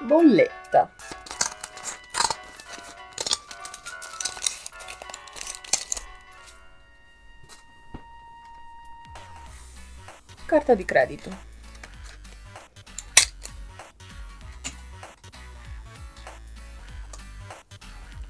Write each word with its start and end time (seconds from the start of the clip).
bolletta. 0.00 0.92
Carta 10.46 10.74
di 10.74 10.84
credito. 10.84 11.54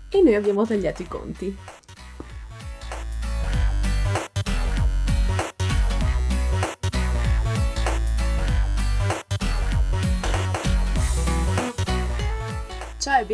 E 0.08 0.22
noi 0.22 0.34
abbiamo 0.34 0.64
tagliato 0.64 1.02
i 1.02 1.08
conti. 1.08 1.56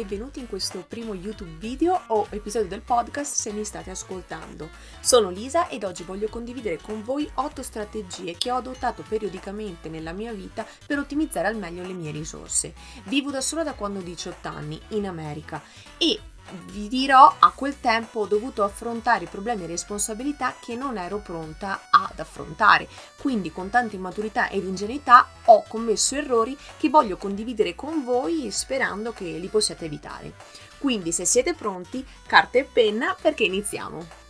Benvenuti 0.02 0.40
in 0.40 0.48
questo 0.48 0.84
primo 0.86 1.14
YouTube 1.14 1.58
video 1.58 2.00
o 2.08 2.26
episodio 2.30 2.66
del 2.66 2.82
podcast 2.82 3.34
se 3.34 3.52
mi 3.52 3.64
state 3.64 3.90
ascoltando. 3.90 4.68
Sono 5.00 5.30
Lisa 5.30 5.68
ed 5.68 5.84
oggi 5.84 6.02
voglio 6.02 6.28
condividere 6.28 6.78
con 6.78 7.04
voi 7.04 7.30
8 7.32 7.62
strategie 7.62 8.36
che 8.36 8.50
ho 8.50 8.56
adottato 8.56 9.04
periodicamente 9.08 9.88
nella 9.88 10.12
mia 10.12 10.32
vita 10.32 10.66
per 10.86 10.98
ottimizzare 10.98 11.46
al 11.46 11.56
meglio 11.56 11.86
le 11.86 11.92
mie 11.92 12.10
risorse. 12.10 12.74
Vivo 13.04 13.30
da 13.30 13.40
sola 13.40 13.62
da 13.62 13.74
quando 13.74 14.00
ho 14.00 14.02
18 14.02 14.48
anni 14.48 14.80
in 14.88 15.06
America 15.06 15.62
e 15.96 16.18
vi 16.66 16.88
dirò, 16.88 17.34
a 17.38 17.50
quel 17.50 17.80
tempo 17.80 18.20
ho 18.20 18.26
dovuto 18.26 18.62
affrontare 18.62 19.26
problemi 19.26 19.64
e 19.64 19.68
responsabilità 19.68 20.54
che 20.60 20.74
non 20.74 20.98
ero 20.98 21.18
pronta 21.18 21.88
ad 21.90 22.18
affrontare. 22.18 22.88
Quindi 23.18 23.52
con 23.52 23.70
tanta 23.70 23.96
immaturità 23.96 24.48
ed 24.50 24.64
ingenuità 24.64 25.28
ho 25.44 25.64
commesso 25.66 26.14
errori 26.14 26.56
che 26.76 26.88
voglio 26.88 27.16
condividere 27.16 27.74
con 27.74 28.04
voi 28.04 28.50
sperando 28.50 29.12
che 29.12 29.24
li 29.24 29.48
possiate 29.48 29.86
evitare. 29.86 30.34
Quindi 30.78 31.12
se 31.12 31.24
siete 31.24 31.54
pronti, 31.54 32.04
carta 32.26 32.58
e 32.58 32.64
penna 32.64 33.16
perché 33.20 33.44
iniziamo. 33.44 34.21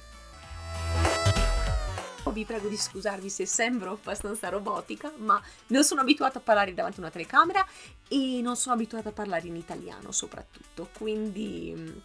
Vi 2.32 2.44
prego 2.44 2.68
di 2.68 2.76
scusarvi 2.76 3.28
se 3.28 3.44
sembro 3.46 3.92
abbastanza 3.92 4.48
robotica, 4.48 5.12
ma 5.18 5.40
non 5.68 5.84
sono 5.84 6.00
abituata 6.00 6.38
a 6.38 6.42
parlare 6.42 6.72
davanti 6.72 6.98
a 6.98 7.02
una 7.02 7.10
telecamera 7.10 7.66
e 8.08 8.40
non 8.42 8.56
sono 8.56 8.74
abituata 8.74 9.10
a 9.10 9.12
parlare 9.12 9.46
in 9.46 9.56
italiano 9.56 10.12
soprattutto, 10.12 10.88
quindi 10.96 11.74
mm, 11.76 11.98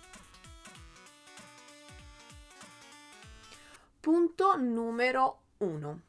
Punto 4.07 4.55
numero 4.55 5.39
1. 5.57 6.06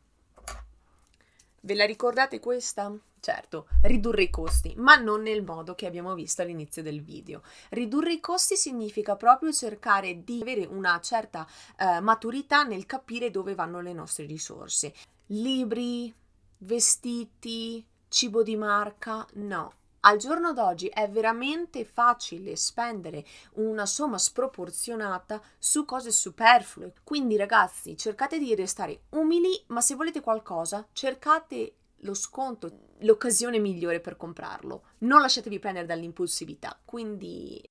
Ve 1.68 1.74
la 1.74 1.84
ricordate 1.84 2.40
questa? 2.40 2.90
Certo, 3.20 3.68
ridurre 3.82 4.22
i 4.22 4.30
costi, 4.30 4.72
ma 4.78 4.96
non 4.96 5.20
nel 5.20 5.44
modo 5.44 5.74
che 5.74 5.84
abbiamo 5.84 6.14
visto 6.14 6.40
all'inizio 6.40 6.82
del 6.82 7.02
video. 7.02 7.42
Ridurre 7.68 8.14
i 8.14 8.20
costi 8.20 8.56
significa 8.56 9.16
proprio 9.16 9.52
cercare 9.52 10.24
di 10.24 10.38
avere 10.40 10.64
una 10.64 10.98
certa 11.02 11.46
eh, 11.76 12.00
maturità 12.00 12.62
nel 12.62 12.86
capire 12.86 13.30
dove 13.30 13.54
vanno 13.54 13.82
le 13.82 13.92
nostre 13.92 14.24
risorse. 14.24 14.94
Libri, 15.26 16.10
vestiti, 16.56 17.84
cibo 18.08 18.42
di 18.42 18.56
marca, 18.56 19.26
no. 19.34 19.72
Al 20.08 20.16
giorno 20.16 20.54
d'oggi 20.54 20.86
è 20.86 21.06
veramente 21.10 21.84
facile 21.84 22.56
spendere 22.56 23.26
una 23.56 23.84
somma 23.84 24.16
sproporzionata 24.16 25.38
su 25.58 25.84
cose 25.84 26.10
superflue. 26.10 26.94
Quindi 27.04 27.36
ragazzi, 27.36 27.94
cercate 27.94 28.38
di 28.38 28.54
restare 28.54 29.02
umili, 29.10 29.64
ma 29.66 29.82
se 29.82 29.96
volete 29.96 30.22
qualcosa, 30.22 30.88
cercate 30.92 31.74
lo 32.02 32.14
sconto, 32.14 32.94
l'occasione 33.00 33.58
migliore 33.58 34.00
per 34.00 34.16
comprarlo. 34.16 34.84
Non 35.00 35.20
lasciatevi 35.20 35.58
prendere 35.58 35.84
dall'impulsività. 35.84 36.80
Quindi 36.82 37.62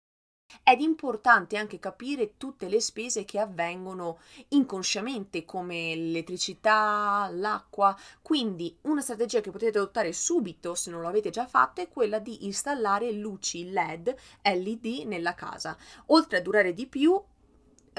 ed 0.64 0.82
importante 0.82 1.58
anche 1.58 1.80
capire 1.80 2.38
tutte 2.38 2.68
le 2.68 2.80
spese 2.80 3.26
che 3.26 3.40
avvengono 3.40 4.20
inconsciamente 4.50 5.46
come 5.46 5.96
l'elettricità, 5.96 7.30
l'acqua, 7.32 7.98
quindi 8.22 8.78
una 8.82 9.02
strategia 9.02 9.42
che 9.42 9.52
potete 9.52 9.78
adottare 9.78 10.12
subito 10.14 10.76
se 10.76 10.90
non 10.90 11.02
lo 11.02 11.08
avete 11.08 11.30
già 11.30 11.46
fatto 11.46 11.82
è 11.82 11.88
quella 11.88 12.20
di 12.20 12.46
installare 12.46 13.12
luci 13.12 13.70
LED 13.72 14.16
LED 14.42 14.86
nella 15.06 15.34
casa. 15.34 15.78
Oltre 16.08 16.38
a 16.38 16.42
durare 16.42 16.74
di 16.74 16.88
più, 16.88 17.22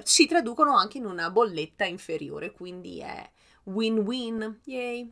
si 0.02 0.26
traducono 0.26 0.76
anche 0.76 0.98
in 0.98 1.06
una 1.06 1.30
bolletta 1.30 1.84
inferiore, 1.84 2.52
quindi 2.52 3.00
è 3.00 3.30
win-win. 3.64 4.60
Yay! 4.64 5.08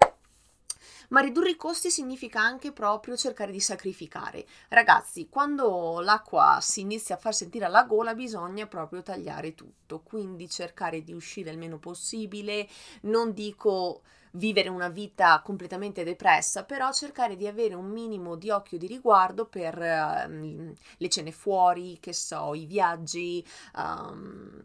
Ma 1.09 1.21
ridurre 1.21 1.51
i 1.51 1.57
costi 1.57 1.91
significa 1.91 2.41
anche 2.41 2.73
proprio 2.73 3.17
cercare 3.17 3.53
di 3.53 3.61
sacrificare. 3.61 4.47
Ragazzi, 4.69 5.29
quando 5.29 6.01
l'acqua 6.01 6.59
si 6.61 6.81
inizia 6.81 7.17
a 7.17 7.19
far 7.19 7.35
sentire 7.35 7.65
alla 7.65 7.85
gola 7.85 8.15
bisogna 8.15 8.67
proprio 8.67 9.03
tagliare 9.03 9.55
tutto, 9.55 10.01
quindi 10.01 10.49
cercare 10.49 11.03
di 11.03 11.13
uscire 11.13 11.51
il 11.51 11.59
meno 11.59 11.79
possibile, 11.79 12.69
non 13.03 13.33
dico 13.33 14.03
vivere 14.33 14.69
una 14.69 14.89
vita 14.89 15.41
completamente 15.43 16.05
depressa, 16.05 16.65
però 16.65 16.93
cercare 16.93 17.37
di 17.37 17.47
avere 17.47 17.75
un 17.75 17.87
minimo 17.87 18.37
di 18.37 18.51
occhio 18.51 18.79
di 18.79 18.87
riguardo 18.87 19.47
per 19.47 19.77
uh, 19.77 20.75
le 20.97 21.09
cene 21.09 21.33
fuori, 21.33 21.99
che 22.01 22.13
so, 22.13 22.55
i 22.55 22.67
viaggi, 22.67 23.45
um, 23.77 24.63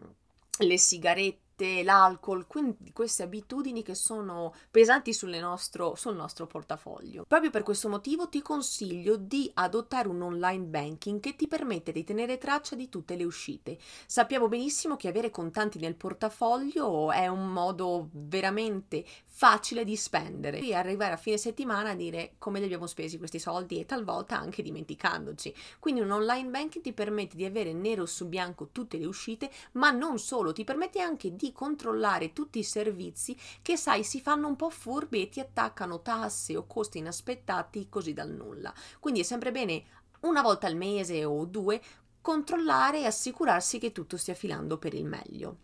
le 0.57 0.77
sigarette 0.77 1.50
sigarette, 1.61 1.83
l'alcol, 1.83 2.47
quindi 2.47 2.91
queste 2.91 3.23
abitudini 3.23 3.83
che 3.83 3.93
sono 3.93 4.53
pesanti 4.71 5.15
nostro, 5.39 5.95
sul 5.95 6.15
nostro 6.15 6.47
portafoglio. 6.47 7.25
Proprio 7.27 7.51
per 7.51 7.63
questo 7.63 7.87
motivo 7.87 8.27
ti 8.27 8.41
consiglio 8.41 9.15
di 9.15 9.49
adottare 9.53 10.07
un 10.07 10.21
online 10.21 10.65
banking 10.65 11.19
che 11.19 11.35
ti 11.35 11.47
permette 11.47 11.91
di 11.91 12.03
tenere 12.03 12.37
traccia 12.37 12.75
di 12.75 12.89
tutte 12.89 13.15
le 13.15 13.23
uscite. 13.23 13.77
Sappiamo 14.05 14.47
benissimo 14.47 14.95
che 14.95 15.07
avere 15.07 15.29
contanti 15.29 15.79
nel 15.79 15.95
portafoglio 15.95 17.11
è 17.11 17.27
un 17.27 17.51
modo 17.51 18.09
veramente 18.11 19.05
facile 19.25 19.83
di 19.83 19.95
spendere 19.95 20.59
e 20.59 20.73
arrivare 20.73 21.13
a 21.13 21.17
fine 21.17 21.37
settimana 21.37 21.91
a 21.91 21.95
dire 21.95 22.33
come 22.37 22.59
li 22.59 22.65
abbiamo 22.65 22.85
spesi 22.85 23.17
questi 23.17 23.39
soldi 23.39 23.79
e 23.79 23.85
talvolta 23.85 24.37
anche 24.37 24.61
dimenticandoci. 24.61 25.53
Quindi 25.79 26.01
un 26.01 26.11
online 26.11 26.49
banking 26.49 26.83
ti 26.83 26.93
permette 26.93 27.35
di 27.35 27.45
avere 27.45 27.73
nero 27.73 28.05
su 28.05 28.27
bianco 28.27 28.69
tutte 28.71 28.97
le 28.97 29.05
uscite, 29.05 29.49
ma 29.73 29.91
non 29.91 30.19
solo, 30.19 30.51
ti 30.51 30.63
permette 30.63 30.99
anche 30.99 31.35
di 31.35 31.50
controllare 31.51 32.33
tutti 32.33 32.59
i 32.59 32.63
servizi 32.63 33.37
che 33.61 33.77
sai 33.77 34.03
si 34.03 34.21
fanno 34.21 34.47
un 34.47 34.55
po' 34.55 34.69
furbi 34.69 35.21
e 35.21 35.29
ti 35.29 35.39
attaccano 35.39 36.01
tasse 36.01 36.55
o 36.57 36.65
costi 36.65 36.99
inaspettati 36.99 37.89
così 37.89 38.13
dal 38.13 38.29
nulla. 38.29 38.73
Quindi 38.99 39.21
è 39.21 39.23
sempre 39.23 39.51
bene 39.51 39.83
una 40.21 40.41
volta 40.41 40.67
al 40.67 40.75
mese 40.75 41.25
o 41.25 41.45
due 41.45 41.81
controllare 42.21 42.99
e 42.99 43.05
assicurarsi 43.05 43.79
che 43.79 43.91
tutto 43.91 44.17
stia 44.17 44.35
filando 44.35 44.77
per 44.77 44.93
il 44.93 45.05
meglio. 45.05 45.61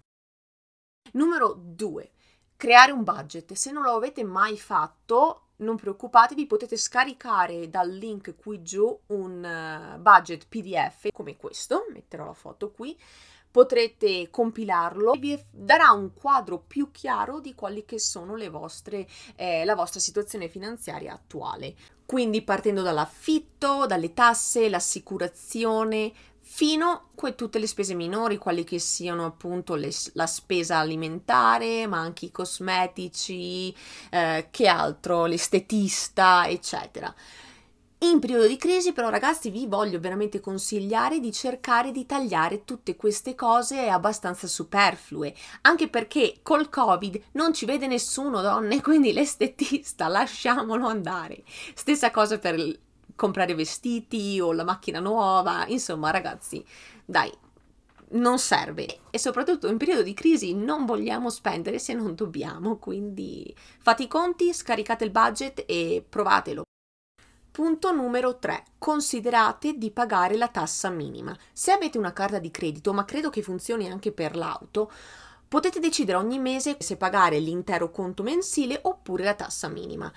Numero 1.13 1.53
2. 1.57 2.11
Creare 2.57 2.91
un 2.91 3.03
budget. 3.03 3.53
Se 3.53 3.71
non 3.71 3.83
lo 3.83 3.91
avete 3.91 4.23
mai 4.23 4.57
fatto, 4.57 5.46
non 5.57 5.75
preoccupatevi, 5.75 6.45
potete 6.45 6.77
scaricare 6.77 7.69
dal 7.69 7.89
link 7.89 8.35
qui 8.35 8.61
giù 8.61 8.97
un 9.07 9.95
uh, 9.95 9.99
budget 9.99 10.47
PDF 10.47 11.09
come 11.11 11.35
questo, 11.37 11.85
metterò 11.93 12.25
la 12.25 12.33
foto 12.33 12.71
qui, 12.71 12.97
potrete 13.49 14.29
compilarlo 14.29 15.13
e 15.13 15.17
vi 15.17 15.43
darà 15.49 15.91
un 15.91 16.13
quadro 16.13 16.59
più 16.59 16.91
chiaro 16.91 17.39
di 17.39 17.55
quali 17.55 17.85
che 17.85 17.99
sono 17.99 18.35
le 18.35 18.49
vostre, 18.49 19.07
eh, 19.35 19.65
la 19.65 19.73
vostra 19.73 19.99
situazione 19.99 20.47
finanziaria 20.47 21.13
attuale. 21.13 21.73
Quindi 22.05 22.43
partendo 22.43 22.83
dall'affitto, 22.83 23.85
dalle 23.85 24.13
tasse, 24.13 24.69
l'assicurazione, 24.69 26.13
fino 26.49 27.09
a 27.13 27.31
tutte 27.33 27.59
le 27.59 27.67
spese 27.67 27.93
minori, 27.93 28.37
quali 28.37 28.63
che 28.63 28.79
siano 28.79 29.25
appunto 29.25 29.75
le, 29.75 29.91
la 30.13 30.25
spesa 30.27 30.77
alimentare, 30.77 31.85
ma 31.87 31.99
anche 31.99 32.25
i 32.25 32.31
cosmetici, 32.31 33.75
eh, 34.09 34.47
che 34.49 34.67
altro, 34.67 35.25
l'estetista, 35.25 36.47
eccetera. 36.47 37.13
In 37.99 38.19
periodo 38.19 38.47
di 38.47 38.57
crisi 38.57 38.93
però 38.93 39.09
ragazzi 39.09 39.49
vi 39.49 39.65
voglio 39.67 39.99
veramente 39.99 40.39
consigliare 40.39 41.19
di 41.19 41.31
cercare 41.31 41.91
di 41.91 42.05
tagliare 42.05 42.63
tutte 42.63 42.95
queste 42.95 43.35
cose 43.35 43.89
abbastanza 43.89 44.47
superflue, 44.47 45.33
anche 45.61 45.89
perché 45.89 46.39
col 46.43 46.69
covid 46.69 47.19
non 47.33 47.53
ci 47.53 47.65
vede 47.65 47.87
nessuno 47.87 48.41
donne, 48.41 48.81
quindi 48.83 49.11
l'estetista 49.11 50.07
lasciamolo 50.07 50.87
andare. 50.87 51.43
Stessa 51.73 52.09
cosa 52.09 52.39
per 52.39 52.85
comprare 53.17 53.53
vestiti 53.53 54.39
o 54.39 54.53
la 54.53 54.63
macchina 54.63 55.01
nuova, 55.01 55.65
insomma 55.67 56.11
ragazzi, 56.11 56.63
dai, 57.03 57.29
non 58.11 58.39
serve 58.39 58.99
e 59.09 59.19
soprattutto 59.19 59.67
in 59.67 59.77
periodo 59.77 60.03
di 60.03 60.13
crisi 60.13 60.53
non 60.53 60.85
vogliamo 60.85 61.29
spendere 61.29 61.79
se 61.79 61.93
non 61.93 62.15
dobbiamo, 62.15 62.77
quindi 62.77 63.53
fate 63.79 64.03
i 64.03 64.07
conti, 64.07 64.53
scaricate 64.53 65.03
il 65.03 65.11
budget 65.11 65.65
e 65.67 66.05
provatelo. 66.07 66.61
Punto 67.51 67.91
numero 67.91 68.37
3. 68.37 68.65
Considerate 68.77 69.73
di 69.79 69.89
pagare 69.89 70.37
la 70.37 70.47
tassa 70.47 70.89
minima. 70.91 71.35
Se 71.51 71.71
avete 71.71 71.97
una 71.97 72.13
carta 72.13 72.37
di 72.37 72.51
credito, 72.51 72.93
ma 72.93 73.03
credo 73.03 73.31
che 73.31 73.41
funzioni 73.41 73.89
anche 73.89 74.11
per 74.11 74.35
l'auto, 74.35 74.91
potete 75.47 75.79
decidere 75.79 76.19
ogni 76.19 76.37
mese 76.37 76.77
se 76.79 76.97
pagare 76.97 77.39
l'intero 77.39 77.89
conto 77.89 78.21
mensile 78.21 78.79
oppure 78.83 79.23
la 79.23 79.33
tassa 79.33 79.69
minima. 79.69 80.11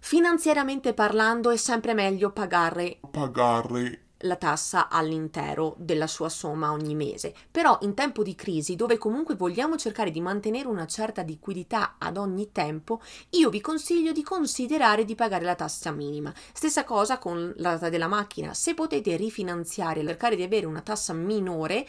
Finanziariamente 0.00 0.92
parlando 0.94 1.50
è 1.50 1.56
sempre 1.56 1.94
meglio 1.94 2.32
pagare, 2.32 2.98
pagare 3.10 4.06
la 4.24 4.36
tassa 4.36 4.88
all'intero 4.88 5.76
della 5.78 6.06
sua 6.06 6.28
somma 6.28 6.72
ogni 6.72 6.94
mese. 6.94 7.34
Però 7.50 7.78
in 7.82 7.94
tempo 7.94 8.22
di 8.22 8.34
crisi, 8.34 8.76
dove 8.76 8.98
comunque 8.98 9.36
vogliamo 9.36 9.76
cercare 9.76 10.10
di 10.10 10.20
mantenere 10.20 10.68
una 10.68 10.86
certa 10.86 11.22
liquidità 11.22 11.96
ad 11.98 12.16
ogni 12.16 12.50
tempo, 12.50 13.00
io 13.30 13.50
vi 13.50 13.60
consiglio 13.60 14.12
di 14.12 14.22
considerare 14.22 15.04
di 15.04 15.14
pagare 15.14 15.44
la 15.44 15.54
tassa 15.54 15.90
minima. 15.92 16.32
Stessa 16.52 16.84
cosa 16.84 17.18
con 17.18 17.52
la 17.58 17.72
data 17.72 17.88
della 17.88 18.08
macchina. 18.08 18.52
Se 18.52 18.74
potete 18.74 19.16
rifinanziare 19.16 20.00
e 20.00 20.04
cercare 20.04 20.34
di 20.34 20.42
avere 20.42 20.66
una 20.66 20.80
tassa 20.80 21.12
minore, 21.12 21.86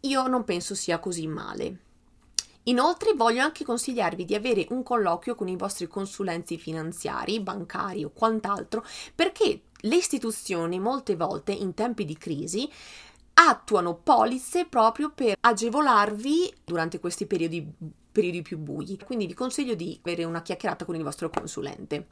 io 0.00 0.26
non 0.26 0.44
penso 0.44 0.74
sia 0.74 0.98
così 0.98 1.26
male. 1.26 1.78
Inoltre 2.68 3.14
voglio 3.14 3.42
anche 3.42 3.64
consigliarvi 3.64 4.24
di 4.24 4.34
avere 4.34 4.66
un 4.70 4.82
colloquio 4.82 5.34
con 5.34 5.48
i 5.48 5.56
vostri 5.56 5.86
consulenti 5.86 6.58
finanziari, 6.58 7.40
bancari 7.40 8.04
o 8.04 8.10
quant'altro, 8.10 8.84
perché 9.14 9.62
le 9.74 9.96
istituzioni 9.96 10.78
molte 10.78 11.16
volte 11.16 11.52
in 11.52 11.72
tempi 11.72 12.04
di 12.04 12.16
crisi 12.16 12.70
attuano 13.34 13.94
polizze 13.94 14.66
proprio 14.66 15.10
per 15.10 15.36
agevolarvi 15.40 16.52
durante 16.64 16.98
questi 16.98 17.26
periodi, 17.26 17.66
periodi 18.12 18.42
più 18.42 18.58
bui. 18.58 18.98
Quindi 19.02 19.26
vi 19.26 19.34
consiglio 19.34 19.74
di 19.74 19.98
avere 20.02 20.24
una 20.24 20.42
chiacchierata 20.42 20.84
con 20.84 20.94
il 20.94 21.02
vostro 21.02 21.30
consulente. 21.30 22.08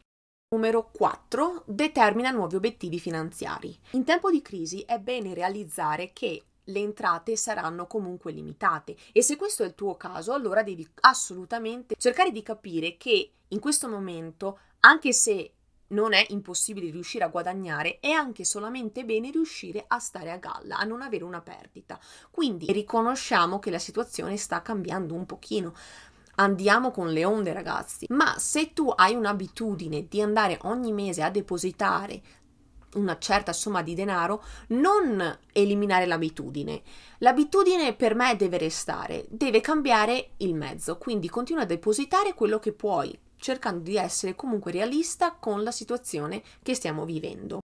Numero 0.54 0.90
4. 0.92 1.64
Determina 1.66 2.30
nuovi 2.30 2.54
obiettivi 2.54 3.00
finanziari. 3.00 3.76
In 3.90 4.04
tempo 4.04 4.30
di 4.30 4.40
crisi 4.40 4.82
è 4.82 5.00
bene 5.00 5.34
realizzare 5.34 6.12
che 6.12 6.40
le 6.66 6.80
entrate 6.80 7.36
saranno 7.36 7.86
comunque 7.86 8.32
limitate 8.32 8.96
e 9.12 9.22
se 9.22 9.36
questo 9.36 9.62
è 9.62 9.66
il 9.66 9.74
tuo 9.74 9.96
caso 9.96 10.32
allora 10.32 10.62
devi 10.62 10.86
assolutamente 11.00 11.94
cercare 11.98 12.30
di 12.30 12.42
capire 12.42 12.96
che 12.96 13.32
in 13.48 13.60
questo 13.60 13.88
momento 13.88 14.58
anche 14.80 15.12
se 15.12 15.52
non 15.88 16.12
è 16.12 16.24
impossibile 16.30 16.90
riuscire 16.90 17.24
a 17.24 17.28
guadagnare, 17.28 17.98
è 18.00 18.10
anche 18.10 18.44
solamente 18.44 19.04
bene 19.04 19.30
riuscire 19.30 19.84
a 19.86 19.98
stare 19.98 20.32
a 20.32 20.36
galla, 20.36 20.78
a 20.78 20.84
non 20.84 21.02
avere 21.02 21.24
una 21.24 21.40
perdita. 21.40 21.98
Quindi 22.30 22.72
riconosciamo 22.72 23.58
che 23.58 23.70
la 23.70 23.78
situazione 23.78 24.36
sta 24.36 24.62
cambiando 24.62 25.14
un 25.14 25.26
pochino. 25.26 25.74
Andiamo 26.36 26.90
con 26.90 27.12
le 27.12 27.24
onde, 27.24 27.52
ragazzi. 27.52 28.06
Ma 28.10 28.36
se 28.38 28.72
tu 28.72 28.92
hai 28.94 29.14
un'abitudine 29.14 30.06
di 30.08 30.20
andare 30.20 30.58
ogni 30.62 30.92
mese 30.92 31.22
a 31.22 31.30
depositare 31.30 32.20
una 32.96 33.18
certa 33.18 33.52
somma 33.52 33.82
di 33.82 33.94
denaro, 33.94 34.42
non 34.68 35.38
eliminare 35.52 36.04
l'abitudine. 36.04 36.82
L'abitudine 37.18 37.94
per 37.94 38.14
me 38.14 38.36
deve 38.36 38.58
restare, 38.58 39.24
deve 39.28 39.60
cambiare 39.60 40.32
il 40.38 40.54
mezzo, 40.54 40.98
quindi 40.98 41.28
continua 41.28 41.62
a 41.62 41.66
depositare 41.66 42.34
quello 42.34 42.58
che 42.58 42.72
puoi, 42.72 43.18
cercando 43.36 43.80
di 43.80 43.96
essere 43.96 44.34
comunque 44.34 44.72
realista 44.72 45.32
con 45.32 45.62
la 45.62 45.70
situazione 45.70 46.42
che 46.62 46.74
stiamo 46.74 47.04
vivendo. 47.04 47.60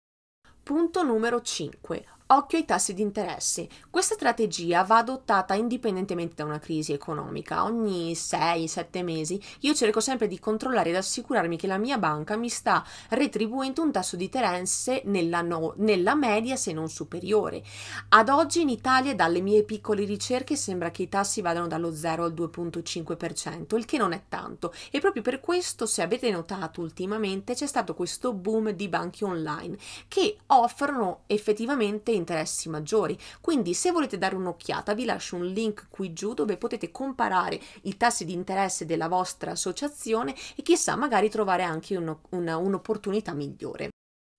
Punto 0.62 1.02
numero 1.02 1.40
5. 1.40 2.19
Occhio 2.32 2.58
ai 2.58 2.64
tassi 2.64 2.94
di 2.94 3.02
interesse. 3.02 3.66
Questa 3.90 4.14
strategia 4.14 4.84
va 4.84 4.98
adottata 4.98 5.54
indipendentemente 5.54 6.36
da 6.36 6.44
una 6.44 6.60
crisi 6.60 6.92
economica. 6.92 7.64
Ogni 7.64 8.12
6-7 8.12 9.02
mesi 9.02 9.42
io 9.62 9.74
cerco 9.74 9.98
sempre 9.98 10.28
di 10.28 10.38
controllare 10.38 10.90
ed 10.90 10.94
assicurarmi 10.94 11.56
che 11.56 11.66
la 11.66 11.76
mia 11.76 11.98
banca 11.98 12.36
mi 12.36 12.48
sta 12.48 12.86
retribuendo 13.08 13.82
un 13.82 13.90
tasso 13.90 14.14
di 14.14 14.24
interesse 14.26 15.02
nella, 15.06 15.42
no, 15.42 15.74
nella 15.78 16.14
media 16.14 16.54
se 16.54 16.72
non 16.72 16.88
superiore. 16.88 17.64
Ad 18.10 18.28
oggi 18.28 18.60
in 18.60 18.68
Italia 18.68 19.12
dalle 19.12 19.40
mie 19.40 19.64
piccole 19.64 20.04
ricerche 20.04 20.54
sembra 20.54 20.92
che 20.92 21.02
i 21.02 21.08
tassi 21.08 21.40
vadano 21.40 21.66
dallo 21.66 21.92
0 21.92 22.22
al 22.22 22.32
2.5%, 22.32 23.76
il 23.76 23.84
che 23.84 23.98
non 23.98 24.12
è 24.12 24.22
tanto 24.28 24.72
e 24.92 25.00
proprio 25.00 25.22
per 25.22 25.40
questo 25.40 25.84
se 25.84 26.00
avete 26.00 26.30
notato 26.30 26.80
ultimamente 26.80 27.54
c'è 27.54 27.66
stato 27.66 27.92
questo 27.94 28.32
boom 28.32 28.70
di 28.70 28.86
banchi 28.86 29.24
online 29.24 29.76
che 30.06 30.36
offrono 30.46 31.22
effettivamente 31.26 32.18
interessi 32.20 32.68
maggiori. 32.68 33.18
Quindi 33.40 33.74
se 33.74 33.90
volete 33.90 34.18
dare 34.18 34.36
un'occhiata 34.36 34.94
vi 34.94 35.04
lascio 35.04 35.36
un 35.36 35.46
link 35.46 35.86
qui 35.90 36.12
giù 36.12 36.34
dove 36.34 36.56
potete 36.56 36.90
comparare 36.90 37.60
i 37.82 37.96
tassi 37.96 38.24
di 38.24 38.32
interesse 38.32 38.86
della 38.86 39.08
vostra 39.08 39.50
associazione 39.50 40.34
e 40.54 40.62
chissà 40.62 40.94
magari 40.96 41.28
trovare 41.28 41.62
anche 41.62 41.96
uno, 41.96 42.20
una, 42.30 42.56
un'opportunità 42.56 43.32
migliore. 43.32 43.88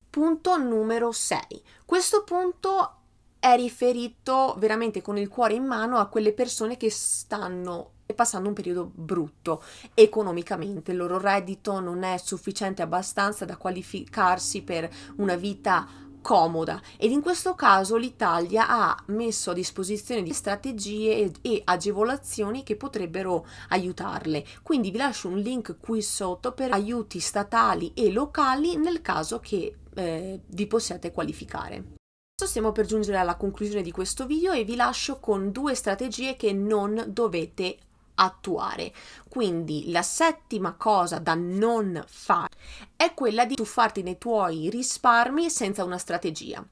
Punto 0.10 0.58
numero 0.58 1.12
6. 1.12 1.40
Questo 1.86 2.24
punto 2.24 2.96
è 3.40 3.56
riferito 3.56 4.56
veramente 4.60 5.02
con 5.02 5.18
il 5.18 5.28
cuore 5.28 5.56
in 5.56 5.66
mano 5.66 5.98
a 5.98 6.08
quelle 6.08 6.34
persone 6.34 6.78
che 6.78 6.92
stanno 6.92 7.94
passando 8.14 8.50
un 8.50 8.54
periodo 8.54 8.92
brutto 8.94 9.64
economicamente, 9.94 10.92
il 10.92 10.98
loro 10.98 11.18
reddito 11.18 11.80
non 11.80 12.04
è 12.04 12.18
sufficiente 12.18 12.82
abbastanza 12.82 13.46
da 13.46 13.58
qualificarsi 13.58 14.64
per 14.64 14.90
una 15.18 15.36
vita 15.36 15.88
comoda 16.22 16.82
ed 16.98 17.12
in 17.12 17.22
questo 17.22 17.56
caso 17.56 17.98
l'Italia 17.98 18.68
ha 18.68 19.04
messo 19.08 19.52
a 19.52 19.54
disposizione 19.54 20.24
di 20.24 20.34
strategie 20.34 21.32
e, 21.42 21.62
agevolazioni 21.64 22.64
che 22.64 22.76
potrebbero 22.76 23.46
aiutarle. 23.70 24.46
Quindi 24.62 24.92
vi 24.92 24.98
lascio 24.98 25.28
un 25.28 25.38
link 25.38 25.78
qui 25.80 26.02
sotto 26.02 26.54
per 26.54 26.72
aiuti 26.72 27.20
statali 27.20 27.92
e 27.94 28.12
locali 28.12 28.78
nel 28.78 29.02
caso 29.02 29.40
che 29.40 29.76
eh, 29.94 30.40
vi 30.46 30.68
possiate 30.68 31.12
qualificare. 31.12 32.00
Stiamo 32.42 32.72
per 32.72 32.86
giungere 32.86 33.18
alla 33.18 33.36
conclusione 33.36 33.84
di 33.84 33.92
questo 33.92 34.26
video 34.26 34.52
e 34.52 34.64
vi 34.64 34.76
lascio 34.76 35.20
con 35.20 35.52
due 35.52 35.76
strategie 35.76 36.36
che 36.36 36.52
non 36.54 37.04
dovete 37.08 37.78
attuare. 38.22 38.94
Quindi 39.28 39.92
la 39.92 40.02
settima 40.02 40.74
cosa 40.74 41.20
da 41.20 41.34
non 41.36 42.04
fare 42.08 42.50
è 42.96 43.14
quella 43.14 43.46
di 43.46 43.56
tuffarti 43.56 44.04
nei 44.04 44.18
tuoi 44.18 44.70
risparmi 44.70 45.50
senza 45.50 45.84
una 45.84 45.98
strategia. 45.98 46.64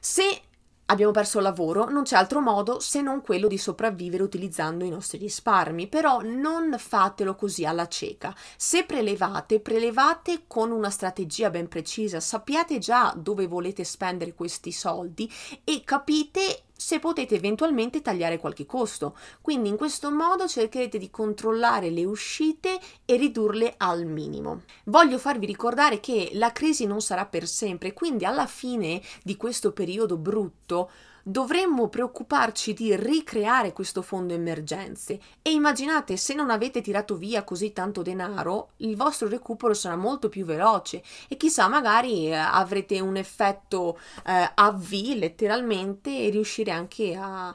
Se 0.00 0.42
abbiamo 0.86 1.12
perso 1.12 1.38
il 1.38 1.44
lavoro, 1.44 1.88
non 1.88 2.02
c'è 2.02 2.16
altro 2.16 2.40
modo 2.40 2.80
se 2.80 3.00
non 3.00 3.20
quello 3.20 3.46
di 3.46 3.58
sopravvivere 3.58 4.22
utilizzando 4.22 4.84
i 4.84 4.88
nostri 4.88 5.18
risparmi, 5.18 5.86
però 5.86 6.20
non 6.22 6.74
fatelo 6.78 7.34
così 7.34 7.64
alla 7.64 7.86
cieca. 7.86 8.34
Se 8.56 8.84
prelevate, 8.84 9.60
prelevate 9.60 10.44
con 10.46 10.70
una 10.72 10.90
strategia 10.90 11.50
ben 11.50 11.68
precisa, 11.68 12.18
sappiate 12.18 12.78
già 12.78 13.12
dove 13.16 13.46
volete 13.46 13.84
spendere 13.84 14.34
questi 14.34 14.72
soldi 14.72 15.30
e 15.62 15.82
capite 15.84 16.64
se 16.80 16.98
potete 16.98 17.34
eventualmente 17.34 18.00
tagliare 18.00 18.38
qualche 18.38 18.64
costo. 18.64 19.14
Quindi 19.42 19.68
in 19.68 19.76
questo 19.76 20.10
modo 20.10 20.48
cercherete 20.48 20.96
di 20.96 21.10
controllare 21.10 21.90
le 21.90 22.06
uscite 22.06 22.80
e 23.04 23.16
ridurle 23.16 23.74
al 23.76 24.06
minimo. 24.06 24.62
Voglio 24.84 25.18
farvi 25.18 25.44
ricordare 25.44 26.00
che 26.00 26.30
la 26.32 26.52
crisi 26.52 26.86
non 26.86 27.02
sarà 27.02 27.26
per 27.26 27.46
sempre, 27.46 27.92
quindi 27.92 28.24
alla 28.24 28.46
fine 28.46 29.02
di 29.22 29.36
questo 29.36 29.72
periodo 29.72 30.16
brutto 30.16 30.90
dovremmo 31.22 31.88
preoccuparci 31.88 32.72
di 32.72 32.94
ricreare 32.96 33.72
questo 33.72 34.02
fondo 34.02 34.34
emergenze 34.34 35.18
e 35.42 35.52
immaginate 35.52 36.16
se 36.16 36.34
non 36.34 36.50
avete 36.50 36.80
tirato 36.80 37.16
via 37.16 37.44
così 37.44 37.72
tanto 37.72 38.02
denaro 38.02 38.70
il 38.78 38.96
vostro 38.96 39.28
recupero 39.28 39.74
sarà 39.74 39.96
molto 39.96 40.28
più 40.28 40.44
veloce 40.44 41.02
e 41.28 41.36
chissà 41.36 41.68
magari 41.68 42.28
eh, 42.28 42.34
avrete 42.34 43.00
un 43.00 43.16
effetto 43.16 43.98
eh, 44.26 44.50
a 44.54 44.70
V 44.72 44.92
letteralmente 45.16 46.24
e 46.24 46.30
riuscire 46.30 46.70
anche 46.70 47.14
a, 47.14 47.54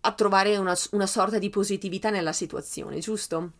a 0.00 0.12
trovare 0.12 0.56
una, 0.56 0.76
una 0.92 1.06
sorta 1.06 1.38
di 1.38 1.50
positività 1.50 2.10
nella 2.10 2.32
situazione 2.32 2.98
giusto? 2.98 3.50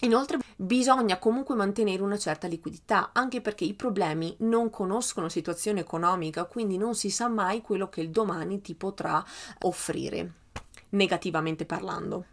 Inoltre 0.00 0.38
bisogna 0.56 1.18
comunque 1.18 1.54
mantenere 1.54 2.02
una 2.02 2.18
certa 2.18 2.46
liquidità, 2.46 3.10
anche 3.12 3.40
perché 3.40 3.64
i 3.64 3.74
problemi 3.74 4.34
non 4.40 4.70
conoscono 4.70 5.28
situazione 5.28 5.80
economica, 5.80 6.46
quindi 6.46 6.78
non 6.78 6.94
si 6.94 7.10
sa 7.10 7.28
mai 7.28 7.60
quello 7.60 7.88
che 7.88 8.00
il 8.00 8.10
domani 8.10 8.60
ti 8.62 8.74
potrà 8.74 9.24
offrire, 9.60 10.32
negativamente 10.90 11.66
parlando. 11.66 12.26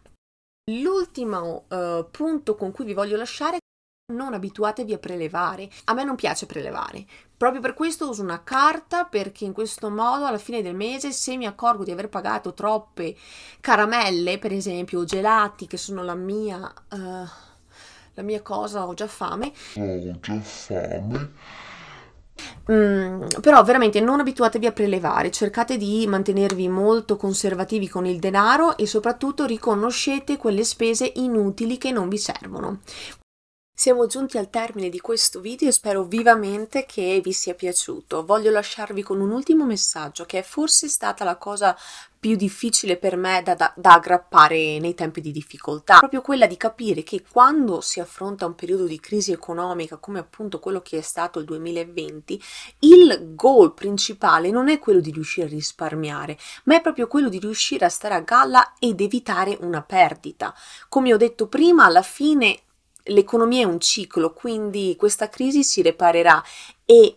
L'ultimo 0.72 1.64
uh, 1.68 2.08
punto 2.10 2.54
con 2.54 2.70
cui 2.70 2.86
vi 2.86 2.94
voglio 2.94 3.16
lasciare 3.16 3.58
non 4.12 4.34
abituatevi 4.34 4.92
a 4.92 4.98
prelevare. 4.98 5.70
A 5.84 5.94
me 5.94 6.04
non 6.04 6.14
piace 6.14 6.46
prelevare. 6.46 7.06
Proprio 7.36 7.60
per 7.60 7.74
questo 7.74 8.08
uso 8.08 8.22
una 8.22 8.42
carta 8.42 9.04
perché 9.04 9.44
in 9.44 9.52
questo 9.52 9.90
modo 9.90 10.26
alla 10.26 10.38
fine 10.38 10.62
del 10.62 10.74
mese 10.74 11.12
se 11.12 11.36
mi 11.36 11.46
accorgo 11.46 11.84
di 11.84 11.90
aver 11.90 12.08
pagato 12.08 12.54
troppe 12.54 13.16
caramelle, 13.60 14.38
per 14.38 14.52
esempio, 14.52 15.00
o 15.00 15.04
gelati 15.04 15.66
che 15.66 15.76
sono 15.76 16.02
la 16.02 16.14
mia 16.14 16.72
uh, 16.90 17.28
la 18.14 18.22
mia 18.22 18.42
cosa, 18.42 18.86
ho 18.86 18.94
già 18.94 19.06
fame. 19.06 19.52
Ho 19.76 20.20
già 20.20 20.40
fame. 20.40 21.30
Mm, 22.70 23.26
però 23.40 23.62
veramente 23.62 24.00
non 24.00 24.20
abituatevi 24.20 24.66
a 24.66 24.72
prelevare, 24.72 25.30
cercate 25.30 25.76
di 25.76 26.06
mantenervi 26.06 26.68
molto 26.68 27.16
conservativi 27.16 27.88
con 27.88 28.06
il 28.06 28.18
denaro 28.18 28.76
e 28.76 28.86
soprattutto 28.86 29.44
riconoscete 29.44 30.36
quelle 30.36 30.64
spese 30.64 31.12
inutili 31.16 31.78
che 31.78 31.90
non 31.90 32.08
vi 32.08 32.18
servono. 32.18 32.80
Siamo 33.76 34.06
giunti 34.06 34.38
al 34.38 34.50
termine 34.50 34.88
di 34.88 35.00
questo 35.00 35.40
video 35.40 35.68
e 35.68 35.72
spero 35.72 36.04
vivamente 36.04 36.86
che 36.86 37.20
vi 37.20 37.32
sia 37.32 37.54
piaciuto. 37.54 38.24
Voglio 38.24 38.52
lasciarvi 38.52 39.02
con 39.02 39.20
un 39.20 39.32
ultimo 39.32 39.66
messaggio 39.66 40.24
che 40.26 40.38
è 40.38 40.42
forse 40.42 40.86
stata 40.86 41.24
la 41.24 41.36
cosa 41.36 41.76
più 42.16 42.36
difficile 42.36 42.96
per 42.96 43.16
me 43.16 43.42
da, 43.42 43.56
da, 43.56 43.72
da, 43.76 43.94
aggrappare 43.94 44.78
nei 44.78 44.94
tempi 44.94 45.20
di 45.20 45.32
difficoltà, 45.32 45.98
proprio 45.98 46.20
quella 46.20 46.46
di 46.46 46.56
capire 46.56 47.02
che 47.02 47.24
quando 47.28 47.80
si 47.80 47.98
affronta 47.98 48.46
un 48.46 48.54
periodo 48.54 48.86
di 48.86 49.00
crisi 49.00 49.32
economica 49.32 49.96
come 49.96 50.20
appunto 50.20 50.60
quello 50.60 50.80
che 50.80 50.98
è 50.98 51.02
stato 51.02 51.40
il 51.40 51.44
2020, 51.44 52.40
il 52.78 53.32
goal 53.34 53.74
principale 53.74 54.50
non 54.50 54.68
è 54.68 54.78
quello 54.78 55.00
di 55.00 55.10
riuscire 55.10 55.48
a 55.48 55.50
risparmiare, 55.50 56.38
ma 56.64 56.76
è 56.76 56.80
proprio 56.80 57.08
quello 57.08 57.28
di 57.28 57.40
riuscire 57.40 57.84
a 57.84 57.90
stare 57.90 58.14
a 58.14 58.20
galla 58.20 58.74
ed 58.78 59.00
evitare 59.00 59.58
una 59.62 59.82
perdita. 59.82 60.54
Come 60.88 61.12
ho 61.12 61.16
detto 61.16 61.48
prima, 61.48 61.86
alla 61.86 62.02
fine 62.02 62.60
l'economia 63.04 63.62
è 63.62 63.64
un 63.64 63.80
ciclo, 63.80 64.32
quindi 64.32 64.94
questa 64.98 65.28
crisi 65.28 65.62
si 65.64 65.82
reparerà 65.82 66.42
e 66.84 67.16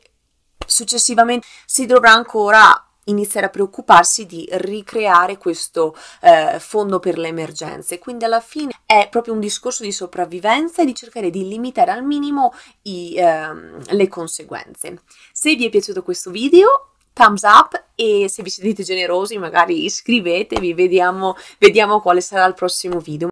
successivamente 0.65 1.47
si 1.65 1.85
dovrà 1.85 2.11
ancora 2.11 2.81
iniziare 3.07 3.47
a 3.47 3.49
preoccuparsi 3.49 4.25
di 4.25 4.47
ricreare 4.51 5.37
questo 5.37 5.95
eh, 6.21 6.57
fondo 6.59 6.99
per 6.99 7.17
le 7.17 7.29
emergenze. 7.29 7.99
Quindi 7.99 8.25
alla 8.25 8.41
fine 8.41 8.73
è 8.85 9.07
proprio 9.09 9.33
un 9.33 9.39
discorso 9.39 9.83
di 9.83 9.91
sopravvivenza 9.91 10.81
e 10.81 10.85
di 10.85 10.95
cercare 10.95 11.29
di 11.29 11.47
limitare 11.47 11.91
al 11.91 12.03
minimo 12.03 12.53
i, 12.83 13.15
ehm, 13.17 13.81
le 13.91 14.07
conseguenze. 14.07 15.01
Se 15.31 15.55
vi 15.55 15.65
è 15.65 15.69
piaciuto 15.69 16.03
questo 16.03 16.31
video, 16.31 16.91
thumbs 17.13 17.43
up 17.43 17.85
e 17.95 18.27
se 18.29 18.43
vi 18.43 18.49
sentite 18.49 18.83
generosi 18.83 19.37
magari 19.37 19.85
iscrivetevi, 19.85 20.73
vediamo, 20.73 21.35
vediamo 21.57 22.01
quale 22.01 22.21
sarà 22.21 22.45
il 22.45 22.53
prossimo 22.53 22.99
video. 22.99 23.29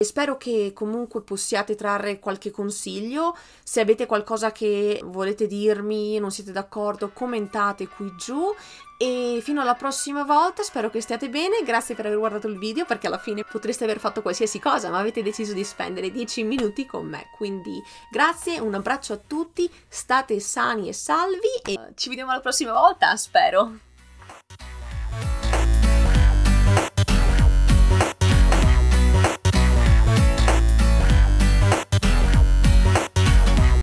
Spero 0.00 0.36
che 0.36 0.70
comunque 0.72 1.22
possiate 1.22 1.74
trarre 1.74 2.20
qualche 2.20 2.52
consiglio, 2.52 3.36
se 3.64 3.80
avete 3.80 4.06
qualcosa 4.06 4.52
che 4.52 5.00
volete 5.02 5.48
dirmi, 5.48 6.20
non 6.20 6.30
siete 6.30 6.52
d'accordo, 6.52 7.10
commentate 7.12 7.88
qui 7.88 8.14
giù. 8.16 8.54
E 8.96 9.40
fino 9.42 9.60
alla 9.60 9.74
prossima 9.74 10.22
volta 10.22 10.62
spero 10.62 10.88
che 10.88 11.00
stiate 11.00 11.28
bene, 11.28 11.64
grazie 11.64 11.96
per 11.96 12.06
aver 12.06 12.18
guardato 12.18 12.46
il 12.46 12.58
video 12.58 12.84
perché 12.84 13.08
alla 13.08 13.18
fine 13.18 13.42
potreste 13.42 13.82
aver 13.82 13.98
fatto 13.98 14.22
qualsiasi 14.22 14.60
cosa 14.60 14.88
ma 14.88 14.98
avete 15.00 15.20
deciso 15.20 15.52
di 15.52 15.64
spendere 15.64 16.12
10 16.12 16.44
minuti 16.44 16.86
con 16.86 17.04
me, 17.04 17.30
quindi 17.36 17.82
grazie, 18.08 18.60
un 18.60 18.74
abbraccio 18.74 19.14
a 19.14 19.20
tutti, 19.24 19.68
state 19.88 20.38
sani 20.38 20.88
e 20.88 20.92
salvi 20.92 21.60
e 21.64 21.76
ci 21.96 22.08
vediamo 22.08 22.30
la 22.30 22.40
prossima 22.40 22.72
volta, 22.72 23.16
spero! 23.16 23.87